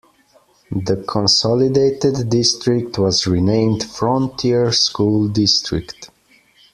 [0.71, 6.09] The consolidated district was renamed Frontier School District.